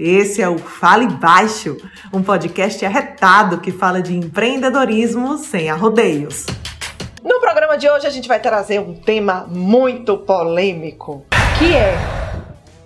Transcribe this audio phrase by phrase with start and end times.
[0.00, 1.76] Esse é o Fale Baixo,
[2.14, 6.46] um podcast arretado que fala de empreendedorismo sem arrodeios.
[7.20, 11.24] No programa de hoje a gente vai trazer um tema muito polêmico,
[11.58, 11.96] que é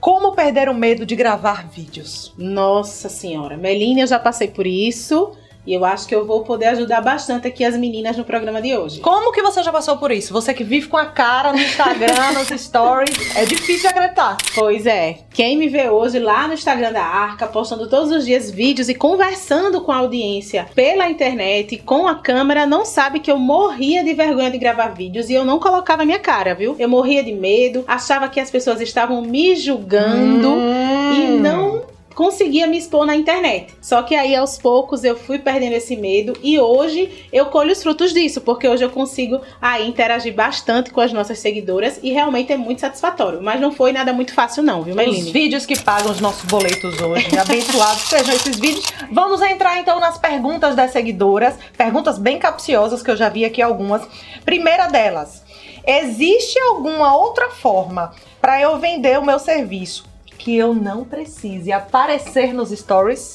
[0.00, 2.32] como perder o medo de gravar vídeos.
[2.38, 5.36] Nossa senhora, Meline, eu já passei por isso.
[5.64, 8.76] E eu acho que eu vou poder ajudar bastante aqui as meninas no programa de
[8.76, 9.00] hoje.
[9.00, 10.32] Como que você já passou por isso?
[10.32, 14.36] Você que vive com a cara no Instagram, nos stories, é difícil de acreditar.
[14.54, 15.18] Pois é.
[15.32, 18.94] Quem me vê hoje lá no Instagram da Arca, postando todos os dias vídeos e
[18.94, 24.14] conversando com a audiência pela internet, com a câmera, não sabe que eu morria de
[24.14, 26.74] vergonha de gravar vídeos e eu não colocava minha cara, viu?
[26.76, 31.14] Eu morria de medo, achava que as pessoas estavam me julgando hum.
[31.14, 33.74] e não conseguia me expor na internet.
[33.80, 37.82] Só que aí aos poucos eu fui perdendo esse medo e hoje eu colho os
[37.82, 42.52] frutos disso, porque hoje eu consigo aí interagir bastante com as nossas seguidoras e realmente
[42.52, 43.42] é muito satisfatório.
[43.42, 45.22] Mas não foi nada muito fácil não, viu, Meline?
[45.22, 48.84] Os vídeos que pagam os nossos boletos hoje, abençoados sejam esses vídeos.
[49.10, 53.62] Vamos entrar então nas perguntas das seguidoras, perguntas bem capciosas que eu já vi aqui
[53.62, 54.02] algumas.
[54.44, 55.42] Primeira delas,
[55.86, 60.11] existe alguma outra forma para eu vender o meu serviço
[60.42, 63.32] que eu não precise aparecer nos stories?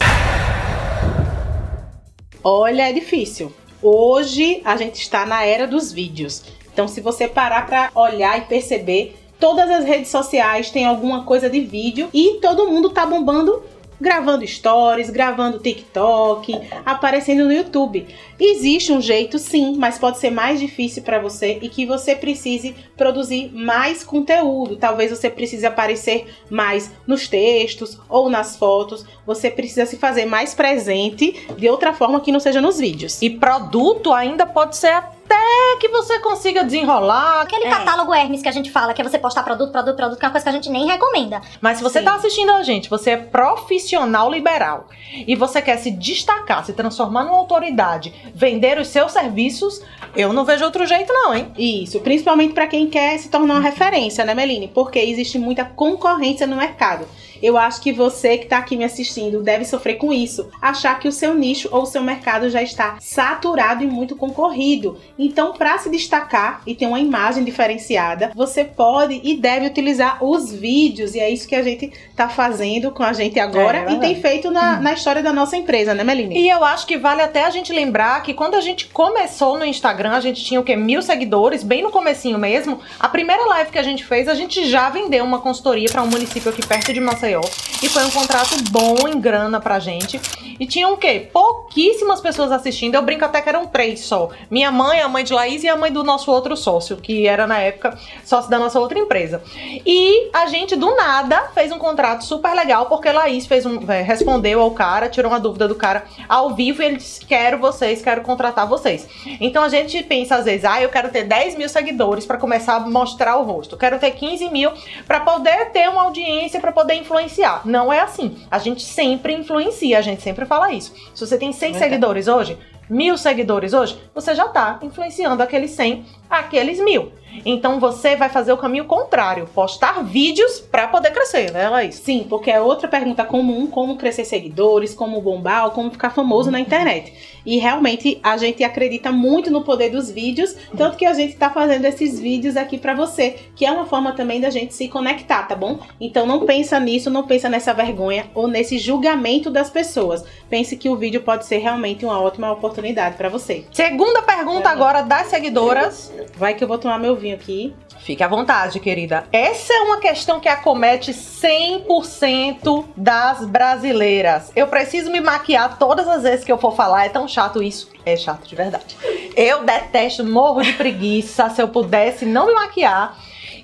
[2.43, 3.53] Olha, é difícil.
[3.81, 6.43] Hoje a gente está na era dos vídeos.
[6.71, 11.49] Então, se você parar para olhar e perceber, todas as redes sociais têm alguma coisa
[11.49, 13.63] de vídeo e todo mundo tá bombando
[13.99, 16.53] gravando stories, gravando TikTok,
[16.85, 18.07] aparecendo no YouTube.
[18.39, 22.75] Existe um jeito sim, mas pode ser mais difícil para você e que você precise
[22.95, 24.77] produzir mais conteúdo.
[24.77, 29.05] Talvez você precise aparecer mais nos textos ou nas fotos.
[29.25, 33.21] Você precisa se fazer mais presente de outra forma que não seja nos vídeos.
[33.21, 35.16] E produto ainda pode ser
[35.47, 37.41] até que você consiga desenrolar.
[37.41, 37.69] Aquele é.
[37.69, 40.27] catálogo Hermes que a gente fala, que é você postar produto, produto, produto, que é
[40.27, 41.41] uma coisa que a gente nem recomenda.
[41.61, 42.05] Mas se você Sim.
[42.05, 44.87] tá assistindo a gente, você é profissional liberal
[45.25, 49.81] e você quer se destacar, se transformar numa autoridade, vender os seus serviços,
[50.15, 51.51] eu não vejo outro jeito não, hein?
[51.57, 54.67] Isso, principalmente para quem quer se tornar uma referência, né, Meline?
[54.67, 57.07] Porque existe muita concorrência no mercado.
[57.41, 61.07] Eu acho que você que está aqui me assistindo deve sofrer com isso, achar que
[61.07, 64.97] o seu nicho ou o seu mercado já está saturado e muito concorrido.
[65.17, 70.51] Então, para se destacar e ter uma imagem diferenciada, você pode e deve utilizar os
[70.51, 73.99] vídeos e é isso que a gente está fazendo com a gente agora é, e
[73.99, 76.37] tem feito na, na história da nossa empresa, né, Meline?
[76.37, 79.65] E eu acho que vale até a gente lembrar que quando a gente começou no
[79.65, 80.75] Instagram, a gente tinha o quê?
[80.75, 82.79] Mil seguidores, bem no comecinho mesmo.
[82.99, 86.07] A primeira live que a gente fez, a gente já vendeu uma consultoria para um
[86.07, 87.41] município aqui perto de Maceió Maceió.
[87.83, 90.19] E foi um contrato bom em grana pra gente.
[90.59, 91.29] E tinha o quê?
[91.31, 92.95] Pouquíssimas pessoas assistindo.
[92.95, 94.29] Eu brinco até que eram três só.
[94.49, 97.45] Minha mãe, a mãe de Laís e a mãe do nosso outro sócio, que era
[97.45, 97.95] na época
[98.25, 99.43] sócio da nossa outra empresa.
[99.85, 104.01] E a gente, do nada, fez um contrato super legal, porque Laís fez um, é,
[104.01, 108.01] respondeu ao cara, tirou uma dúvida do cara ao vivo e ele disse: Quero vocês,
[108.01, 109.07] quero contratar vocês.
[109.39, 112.77] Então a gente pensa às vezes, ah, eu quero ter 10 mil seguidores para começar
[112.77, 113.77] a mostrar o rosto.
[113.77, 114.71] Quero ter 15 mil
[115.05, 117.61] para poder ter uma audiência, para poder influenciar influenciar.
[117.65, 118.37] Não é assim.
[118.49, 120.93] A gente sempre influencia, a gente sempre fala isso.
[121.13, 122.57] Se você tem 100 é seguidores hoje,
[122.89, 127.11] mil seguidores hoje, você já está influenciando aqueles 100, aqueles mil.
[127.45, 131.95] Então você vai fazer o caminho contrário, postar vídeos para poder crescer, né, Laís?
[131.95, 136.51] Sim, porque é outra pergunta comum, como crescer seguidores, como bombar, ou como ficar famoso
[136.51, 137.13] na internet.
[137.45, 141.49] E realmente a gente acredita muito no poder dos vídeos, tanto que a gente está
[141.49, 145.43] fazendo esses vídeos aqui para você, que é uma forma também da gente se conectar,
[145.43, 145.79] tá bom?
[145.99, 150.23] Então não pensa nisso, não pensa nessa vergonha ou nesse julgamento das pessoas.
[150.49, 153.65] Pense que o vídeo pode ser realmente uma ótima oportunidade para você.
[153.71, 156.13] Segunda pergunta agora das seguidoras.
[156.37, 157.75] Vai que eu vou tomar meu vinho aqui.
[157.99, 159.25] Fique à vontade, querida.
[159.31, 164.51] Essa é uma questão que acomete 100% das brasileiras.
[164.55, 167.05] Eu preciso me maquiar todas as vezes que eu for falar.
[167.05, 167.89] É tão chato isso.
[168.05, 168.95] É chato de verdade.
[169.35, 171.49] Eu detesto, morro de preguiça.
[171.49, 173.17] Se eu pudesse não me maquiar,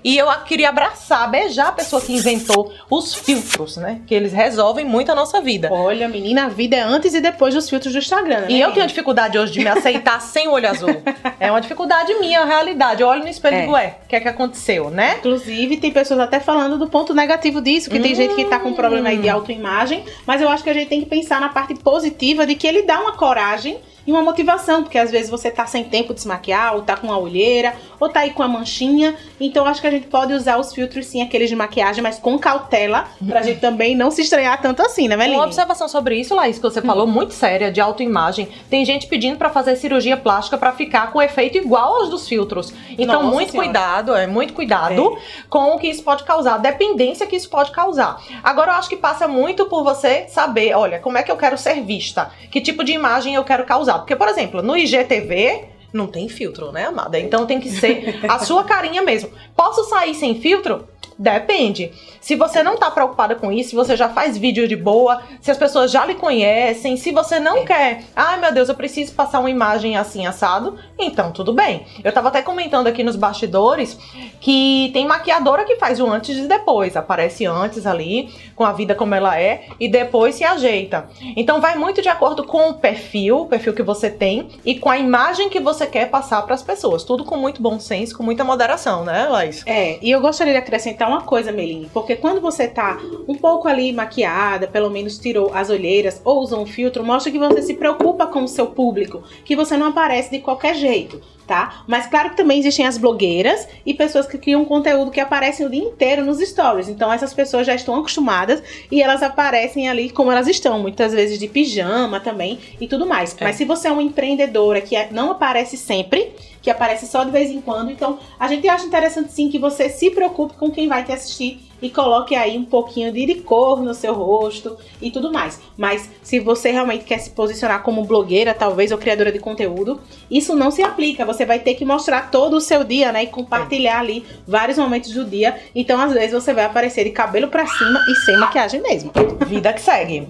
[0.03, 4.01] e eu queria abraçar, beijar a pessoa que inventou os filtros, né?
[4.06, 5.69] Que eles resolvem muito a nossa vida.
[5.72, 8.48] Olha, menina, a vida é antes e depois dos filtros do Instagram, né?
[8.50, 11.01] E eu tenho dificuldade hoje de me aceitar sem o olho azul.
[11.39, 13.01] É uma dificuldade minha, a realidade.
[13.01, 13.57] Eu olho no espelho é.
[13.60, 15.16] e digo, ué, o que é que aconteceu, né?
[15.19, 18.01] Inclusive, tem pessoas até falando do ponto negativo disso, que hum.
[18.01, 20.89] tem gente que tá com problema aí de autoimagem, mas eu acho que a gente
[20.89, 24.84] tem que pensar na parte positiva de que ele dá uma coragem e uma motivação,
[24.84, 27.74] porque às vezes você tá sem tempo de se maquiar, ou tá com uma olheira,
[28.00, 29.16] ou tá aí com a manchinha.
[29.40, 32.38] Então acho que a gente pode usar os filtros sim, aqueles de maquiagem, mas com
[32.38, 35.38] cautela, pra gente também não se estranhar tanto assim, né, Meline?
[35.38, 38.50] Uma observação sobre isso, Laís, que você falou, muito séria, de autoimagem.
[38.70, 42.74] Tem gente pedindo pra fazer cirurgia plástica pra ficar com efeito igual aos dos filtros.
[42.98, 43.68] Então, Nossa muito Senhora.
[43.70, 45.18] cuidado, é muito cuidado
[45.50, 48.22] com o que isso pode causar, a dependência que isso pode causar.
[48.44, 51.58] Agora, eu acho que passa muito por você saber, olha, como é que eu quero
[51.58, 52.32] ser vista?
[52.52, 53.93] Que tipo de imagem eu quero causar?
[54.00, 55.72] Porque, por exemplo, no IGTV.
[55.94, 57.19] Não tem filtro, né, amada?
[57.19, 59.30] Então tem que ser a sua carinha mesmo.
[59.56, 60.88] Posso sair sem filtro?
[61.18, 61.92] Depende.
[62.19, 65.51] Se você não tá preocupada com isso, se você já faz vídeo de boa, se
[65.51, 69.39] as pessoas já lhe conhecem, se você não quer, ai meu Deus, eu preciso passar
[69.39, 71.86] uma imagem assim assado, então tudo bem.
[72.04, 73.98] Eu tava até comentando aqui nos bastidores
[74.39, 78.95] que tem maquiadora que faz o antes e depois, aparece antes ali, com a vida
[78.95, 81.09] como ela é, e depois se ajeita.
[81.36, 84.89] Então vai muito de acordo com o perfil, o perfil que você tem e com
[84.89, 87.04] a imagem que você quer passar para as pessoas.
[87.04, 89.63] Tudo com muito bom senso, com muita moderação, né, Laís?
[89.66, 93.68] É, e eu gostaria de acrescentar uma coisa, Meline, porque quando você tá um pouco
[93.68, 97.75] ali maquiada, pelo menos tirou as olheiras ou usou um filtro, mostra que você se
[97.75, 101.84] preocupa com o seu público, que você não aparece de qualquer jeito, tá?
[101.88, 105.69] Mas claro que também existem as blogueiras e pessoas que criam conteúdo que aparecem o
[105.69, 106.90] dia inteiro nos stories.
[106.90, 108.62] Então essas pessoas já estão acostumadas
[108.92, 113.36] e elas aparecem ali como elas estão, muitas vezes de pijama também e tudo mais.
[113.40, 113.44] É.
[113.44, 116.31] Mas se você é uma empreendedora que é- não aparece sempre,
[116.62, 117.92] que aparece só de vez em quando.
[117.92, 121.60] Então, a gente acha interessante sim que você se preocupe com quem vai te assistir
[121.83, 125.59] e coloque aí um pouquinho de cor no seu rosto e tudo mais.
[125.77, 130.00] Mas se você realmente quer se posicionar como blogueira, talvez, ou criadora de conteúdo,
[130.31, 131.25] isso não se aplica.
[131.25, 133.24] Você vai ter que mostrar todo o seu dia, né?
[133.24, 135.57] E compartilhar ali vários momentos do dia.
[135.75, 139.12] Então, às vezes, você vai aparecer de cabelo pra cima e sem maquiagem mesmo.
[139.45, 140.27] Vida que segue.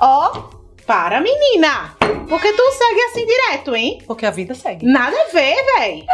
[0.00, 0.56] Ó,
[0.86, 1.96] Para, menina!
[2.28, 3.98] Porque tu segue assim direto, hein?
[4.06, 4.86] porque a vida segue.
[4.86, 6.04] Nada a ver, véi.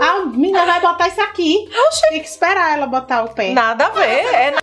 [0.00, 1.68] A menina vai botar isso aqui.
[2.08, 3.52] Tem que esperar ela botar o pé.
[3.52, 4.24] Nada a ver.
[4.34, 4.60] É na-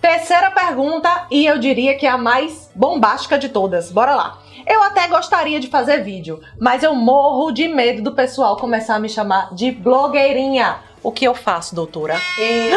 [0.00, 3.90] Terceira pergunta, e eu diria que é a mais bombástica de todas.
[3.90, 4.38] Bora lá.
[4.66, 8.98] Eu até gostaria de fazer vídeo, mas eu morro de medo do pessoal começar a
[9.00, 10.76] me chamar de blogueirinha.
[11.02, 12.20] O que eu faço, doutora?
[12.38, 12.76] Eita,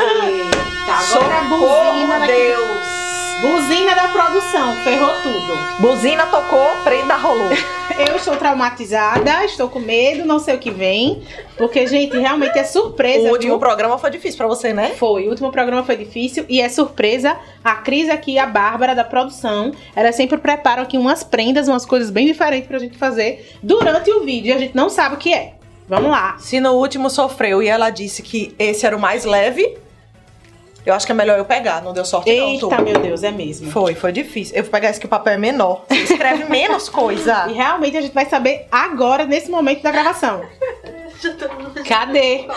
[0.87, 2.31] agora a buzina daqui.
[2.33, 3.08] Deus!
[3.41, 5.57] Buzina da produção, ferrou tudo.
[5.79, 7.49] Buzina tocou, prenda rolou.
[7.97, 11.23] Eu estou traumatizada, estou com medo, não sei o que vem.
[11.57, 13.29] Porque, gente, realmente é surpresa.
[13.29, 13.59] o último viu?
[13.59, 14.89] programa foi difícil pra você, né?
[14.89, 17.37] Foi, o último programa foi difícil e é surpresa.
[17.63, 22.09] A Cris aqui, a Bárbara da produção, elas sempre preparam aqui umas prendas, umas coisas
[22.09, 25.33] bem diferentes pra gente fazer durante o vídeo e a gente não sabe o que
[25.33, 25.53] é.
[25.87, 26.35] Vamos lá.
[26.39, 29.77] Se no último sofreu e ela disse que esse era o mais leve,
[30.89, 31.81] eu acho que é melhor eu pegar.
[31.81, 33.71] Não deu sorte não, Eita, meu Deus, é mesmo.
[33.71, 34.55] Foi, foi difícil.
[34.55, 35.83] Eu vou pegar esse que o papel é menor.
[35.87, 37.45] Você escreve menos coisa.
[37.49, 40.41] E realmente a gente vai saber agora, nesse momento da gravação.
[41.87, 42.47] Cadê?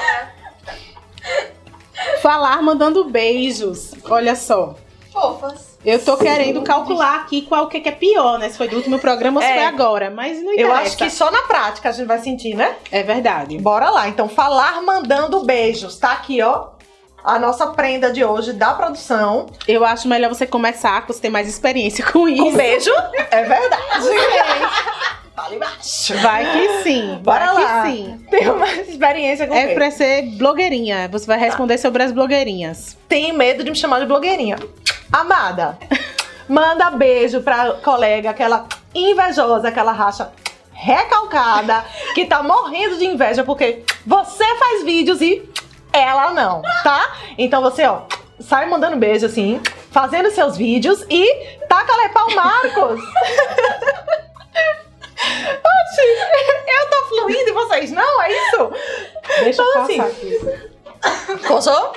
[2.20, 3.92] Falar mandando beijos.
[4.08, 4.74] Olha só.
[5.12, 5.72] Fofas.
[5.84, 8.48] Eu tô querendo calcular aqui qual que é pior, né?
[8.48, 9.54] Se foi do último programa ou se É.
[9.56, 10.10] foi agora.
[10.10, 10.70] Mas não interessa.
[10.70, 12.76] Eu acho que só na prática a gente vai sentir, né?
[12.90, 13.58] É verdade.
[13.58, 14.08] Bora lá.
[14.08, 15.98] Então, falar mandando beijos.
[15.98, 16.68] Tá aqui, ó.
[17.24, 19.46] A nossa prenda de hoje da produção.
[19.68, 22.44] Eu acho melhor você começar, que você tem mais experiência com isso.
[22.44, 22.90] Um beijo.
[23.30, 23.82] É verdade.
[25.34, 26.14] Fala embaixo.
[26.18, 27.20] Vai que sim.
[27.22, 27.82] Bora vai lá.
[27.82, 28.26] que sim.
[28.28, 31.08] Tenho mais experiência com É pra ser blogueirinha.
[31.12, 32.98] Você vai responder sobre as blogueirinhas.
[33.08, 34.56] Tenho medo de me chamar de blogueirinha.
[35.12, 35.78] Amada,
[36.48, 40.32] manda beijo pra colega, aquela invejosa, aquela racha
[40.72, 41.84] recalcada,
[42.14, 45.48] que tá morrendo de inveja porque você faz vídeos e
[45.92, 47.12] ela não, tá?
[47.36, 48.02] Então você, ó,
[48.40, 49.60] sai mandando beijo assim,
[49.90, 53.00] fazendo seus vídeos e taca lepau Marcos.
[55.22, 56.02] Oxi,
[56.66, 58.22] eu tô fluindo e vocês não?
[58.22, 58.72] É isso?
[59.44, 60.30] Deixa eu Então, passar assim,
[61.20, 61.46] aqui.
[61.46, 61.92] Coçou?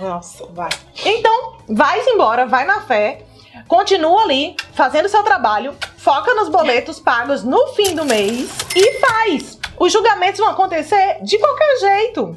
[0.00, 0.70] Nossa, vai.
[1.04, 3.24] Então, vai embora, vai na fé,
[3.68, 9.58] continua ali, fazendo seu trabalho, foca nos boletos pagos no fim do mês e faz.
[9.82, 12.32] Os julgamentos vão acontecer de qualquer jeito.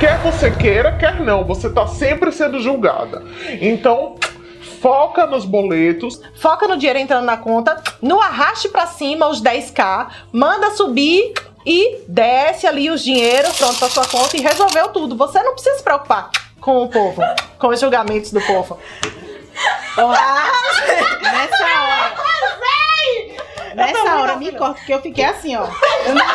[0.00, 3.22] Quer você queira, quer não, você tá sempre sendo julgada.
[3.60, 4.16] Então,
[4.80, 6.18] foca nos boletos.
[6.40, 11.34] Foca no dinheiro entrando na conta, no arraste pra cima os 10k, manda subir
[11.66, 15.14] e desce ali os dinheiros, pronto, pra sua conta e resolveu tudo.
[15.14, 17.20] Você não precisa se preocupar com o povo,
[17.58, 18.78] com os julgamentos do povo.
[21.20, 21.97] Nessa hora.
[23.78, 25.66] Nessa hora, me corta, porque eu fiquei assim, ó.
[26.04, 26.26] Eu não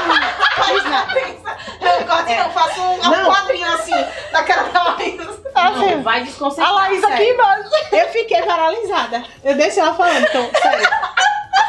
[0.63, 1.19] fiz nada.
[1.19, 2.41] Eu gosto É.
[2.41, 3.25] eu faço um, Não.
[3.25, 5.21] quadrinho assim, na cara da Laís.
[5.55, 6.69] Não, vai desconcentrar.
[6.69, 7.69] A Laís aqui embaixo.
[7.91, 9.23] Eu fiquei paralisada.
[9.43, 10.89] Eu deixei ela falando, então, sério.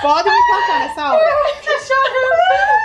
[0.00, 1.37] Pode me cortar nessa hora.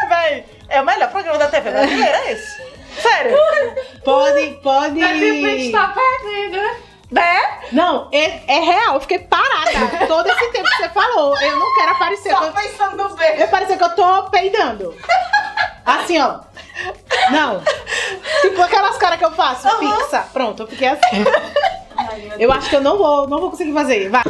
[0.09, 2.79] Véi, é o melhor programa da TV brasileira, é esse.
[3.01, 3.37] Sério.
[4.03, 4.99] Pode, pode.
[5.71, 6.89] tá perdendo.
[7.11, 7.59] Né?
[7.71, 8.95] Não, é, é real.
[8.95, 9.19] Eu fiquei
[10.07, 11.37] todo esse tempo que você falou.
[11.41, 12.31] Eu não quero aparecer.
[12.31, 13.41] Só Eu, pensando no beijo.
[13.41, 14.95] eu parecer que eu tô peidando.
[15.85, 16.39] Assim, ó.
[17.31, 17.61] Não.
[18.41, 20.25] Tipo aquelas caras que eu faço, fixa.
[20.33, 21.23] Pronto, eu fiquei assim.
[22.37, 24.09] Eu acho que eu não vou, não vou conseguir fazer.
[24.09, 24.23] Vai.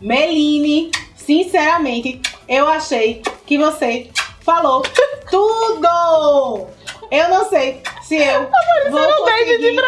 [0.00, 4.10] Meline, sinceramente, eu achei que você
[4.44, 4.82] falou
[5.30, 6.66] tudo.
[7.10, 8.48] Eu não sei se eu
[8.90, 9.80] vou conseguir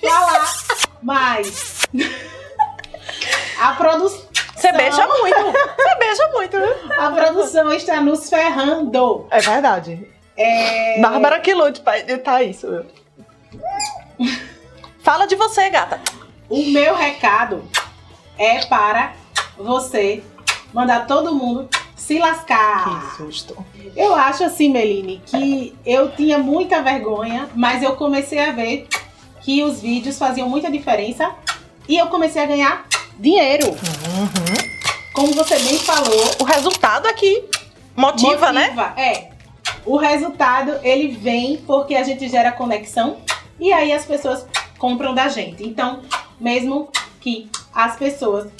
[0.00, 0.52] falar
[1.02, 1.80] mais.
[3.60, 4.26] A produção.
[4.56, 5.36] Você beija muito.
[5.36, 6.56] Você beija muito.
[6.98, 9.26] A produção está nos ferrando.
[9.30, 10.08] É verdade.
[10.36, 10.98] É...
[11.00, 12.86] Bárbara que lute editar isso.
[15.02, 16.00] Fala de você, gata.
[16.48, 17.62] O meu recado
[18.38, 19.12] é para
[19.58, 20.22] você
[20.72, 23.14] mandar todo mundo se lascar.
[23.16, 23.56] susto.
[23.94, 28.88] Eu acho assim, Meline, que eu tinha muita vergonha, mas eu comecei a ver
[29.42, 31.34] que os vídeos faziam muita diferença
[31.86, 32.86] e eu comecei a ganhar
[33.20, 33.68] dinheiro.
[33.68, 34.70] Uhum.
[35.12, 37.44] Como você bem falou, O resultado aqui
[37.94, 38.70] motiva, né?
[38.70, 39.30] motiva, É.
[39.84, 43.18] O resultado, ele vem porque a gente gera conexão
[43.58, 44.46] e aí as pessoas
[44.78, 45.62] compram da gente.
[45.62, 46.02] Então,
[46.38, 46.88] mesmo
[47.20, 48.50] que as pessoas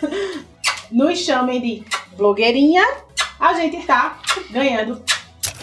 [0.90, 1.84] nos chamem de
[2.16, 2.84] blogueirinha,
[3.40, 4.18] a gente tá
[4.50, 5.02] ganhando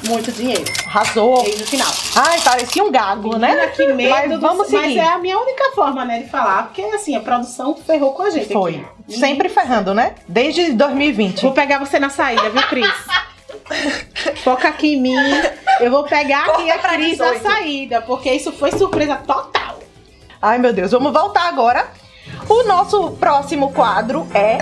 [0.07, 0.63] muito dinheiro.
[0.85, 1.43] Arrasou.
[1.43, 1.91] Desde o final.
[2.15, 3.49] Ai, parecia um gago, né?
[3.49, 4.99] Menina, que medo Mas do- vamos Mas seguir.
[4.99, 6.63] é a minha única forma, né, de falar.
[6.67, 8.85] Porque, assim, a produção ferrou com a gente Foi.
[9.07, 9.17] aqui.
[9.19, 10.15] Sempre ferrando, né?
[10.27, 11.41] Desde 2020.
[11.41, 12.87] Vou pegar você na saída, viu, Cris?
[14.43, 15.15] Foca aqui em mim.
[15.79, 17.43] Eu vou pegar aqui Corta a Cris na 18.
[17.43, 19.79] saída, porque isso foi surpresa total.
[20.41, 20.91] Ai, meu Deus.
[20.91, 21.87] Vamos voltar agora.
[22.49, 24.57] O nosso próximo quadro é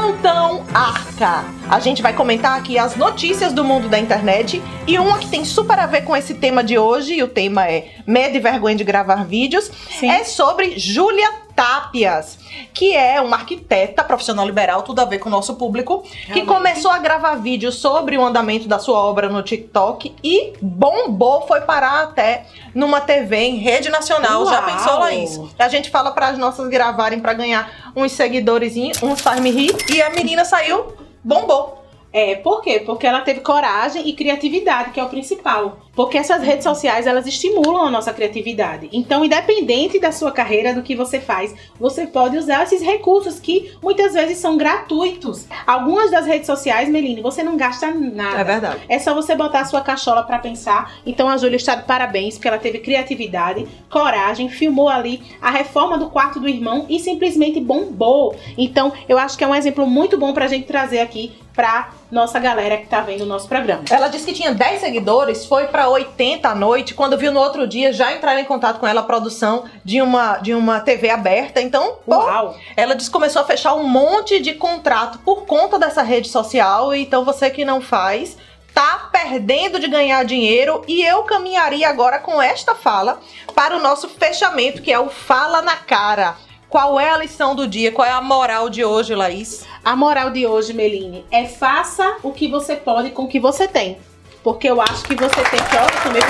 [0.00, 1.44] Plantão Arca.
[1.68, 5.44] A gente vai comentar aqui as notícias do mundo da internet e uma que tem
[5.44, 8.74] super a ver com esse tema de hoje, e o tema é medo e vergonha
[8.74, 10.10] de gravar vídeos, Sim.
[10.10, 11.30] é sobre Júlia
[11.60, 12.38] Tápias,
[12.72, 16.46] que é uma arquiteta profissional liberal, tudo a ver com o nosso público, que Realmente.
[16.46, 21.60] começou a gravar vídeos sobre o andamento da sua obra no TikTok e bombou, foi
[21.60, 24.46] parar até numa TV em rede nacional.
[24.46, 24.70] Já Uau!
[24.70, 25.38] pensou, Laís?
[25.58, 29.76] A gente fala para as nossas gravarem para ganhar uns seguidores, uns faz me rir,
[29.92, 31.84] e a menina saiu, bombou.
[32.12, 32.82] É, por quê?
[32.84, 35.78] Porque ela teve coragem e criatividade, que é o principal.
[35.94, 38.88] Porque essas redes sociais, elas estimulam a nossa criatividade.
[38.92, 43.72] Então, independente da sua carreira, do que você faz, você pode usar esses recursos que
[43.82, 45.46] muitas vezes são gratuitos.
[45.66, 48.44] Algumas das redes sociais, Meline, você não gasta nada.
[48.44, 48.80] verdade.
[48.88, 50.92] É só você botar a sua cachola pra pensar.
[51.04, 55.98] Então a Júlia está de parabéns, porque ela teve criatividade, coragem, filmou ali a reforma
[55.98, 58.34] do quarto do irmão e simplesmente bombou.
[58.56, 62.38] Então eu acho que é um exemplo muito bom pra gente trazer aqui pra nossa
[62.38, 63.82] galera que tá vendo o nosso programa.
[63.90, 66.94] Ela disse que tinha 10 seguidores, foi pra 80 à noite.
[66.94, 70.38] Quando viu no outro dia, já entraram em contato com ela a produção de uma,
[70.38, 71.60] de uma TV aberta.
[71.60, 72.56] Então, pô, Uau!
[72.76, 76.94] ela começou a fechar um monte de contrato por conta dessa rede social.
[76.94, 78.36] Então, você que não faz,
[78.74, 80.82] tá perdendo de ganhar dinheiro.
[80.86, 83.20] E eu caminharia agora com esta fala
[83.54, 86.36] para o nosso fechamento, que é o Fala na Cara.
[86.68, 87.90] Qual é a lição do dia?
[87.90, 89.66] Qual é a moral de hoje, Laís?
[89.84, 93.66] A moral de hoje, Meline, é faça o que você pode com o que você
[93.66, 93.98] tem.
[94.42, 95.76] Porque eu acho que você tem que.
[95.76, 96.28] Olha, também eu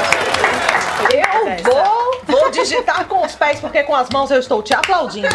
[0.00, 0.19] acho que Eu
[2.80, 5.28] digitar com os pés, porque com as mãos eu estou te aplaudindo.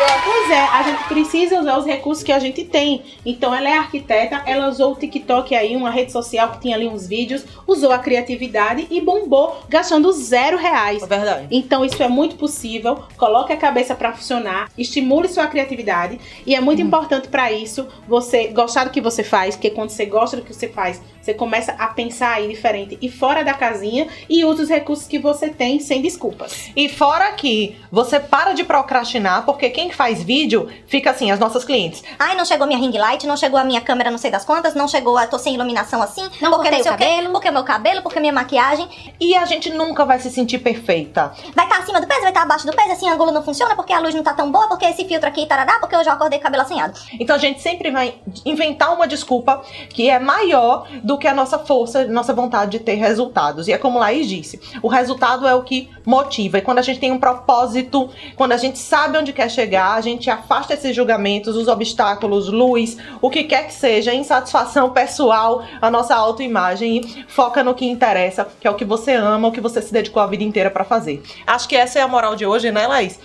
[0.00, 3.04] É, pois é, a gente precisa usar os recursos que a gente tem.
[3.24, 6.88] Então ela é arquiteta, ela usou o TikTok aí, uma rede social que tinha ali
[6.88, 11.02] uns vídeos, usou a criatividade e bombou, gastando zero reais.
[11.02, 11.46] É verdade.
[11.50, 13.04] Então isso é muito possível.
[13.16, 18.48] Coloque a cabeça pra funcionar, estimule sua criatividade e é muito importante pra isso você
[18.48, 21.72] gostar do que você faz, porque quando você gosta do que você faz, você começa
[21.78, 25.78] a pensar aí diferente e fora da casinha e usa os recursos que você tem
[25.84, 26.70] sem desculpas.
[26.76, 31.64] E fora que você para de procrastinar, porque quem faz vídeo fica assim, as nossas
[31.64, 32.02] clientes.
[32.18, 34.74] Ai, não chegou minha ring light, não chegou a minha câmera não sei das quantas,
[34.74, 37.04] não chegou, a tô sem iluminação assim, Não porque cortei não sei o o quê,
[37.04, 37.32] cabelo.
[37.32, 38.88] porque meu cabelo, porque minha maquiagem.
[39.20, 41.32] E a gente nunca vai se sentir perfeita.
[41.54, 43.92] Vai estar acima do peso, vai estar abaixo do peso, esse ângulo não funciona, porque
[43.92, 46.38] a luz não tá tão boa, porque esse filtro aqui, tarará, porque eu já acordei
[46.38, 46.98] com o cabelo assanhado.
[47.18, 48.14] Então a gente sempre vai
[48.44, 52.94] inventar uma desculpa que é maior do que a nossa força, nossa vontade de ter
[52.94, 53.68] resultados.
[53.68, 55.73] E é como Laís disse, o resultado é o que
[56.04, 56.58] motiva.
[56.58, 60.00] E quando a gente tem um propósito, quando a gente sabe onde quer chegar, a
[60.00, 65.90] gente afasta esses julgamentos, os obstáculos, luz, o que quer que seja, insatisfação pessoal, a
[65.90, 69.60] nossa autoimagem e foca no que interessa, que é o que você ama, o que
[69.60, 71.22] você se dedicou a vida inteira pra fazer.
[71.46, 73.18] Acho que essa é a moral de hoje, né, Laís?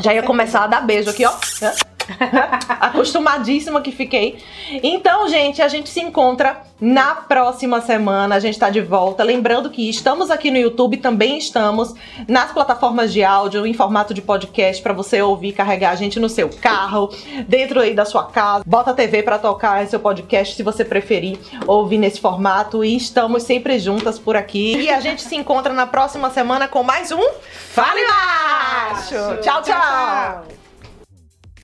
[0.00, 1.32] Já ia começar a dar beijo aqui, ó.
[2.80, 4.38] Acostumadíssima que fiquei.
[4.82, 8.34] Então, gente, a gente se encontra na próxima semana.
[8.34, 9.22] A gente tá de volta.
[9.22, 11.94] Lembrando que estamos aqui no YouTube, também estamos
[12.26, 16.28] nas plataformas de áudio, em formato de podcast, para você ouvir, carregar a gente no
[16.28, 17.10] seu carro,
[17.46, 18.64] dentro aí da sua casa.
[18.66, 22.84] Bota a TV para tocar seu podcast, se você preferir ouvir nesse formato.
[22.84, 24.76] E estamos sempre juntas por aqui.
[24.76, 27.28] E a gente se encontra na próxima semana com mais um
[27.70, 29.42] Fale Baixo!
[29.42, 29.62] tchau.
[29.62, 29.62] tchau.
[29.62, 30.67] tchau.